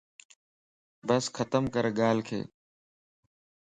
[1.07, 2.29] بس ختم ڪر ڳالھک